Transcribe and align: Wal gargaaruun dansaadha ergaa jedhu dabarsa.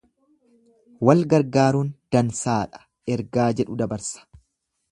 Wal 1.09 1.21
gargaaruun 1.33 1.91
dansaadha 2.17 2.83
ergaa 3.17 3.49
jedhu 3.61 3.81
dabarsa. 3.83 4.27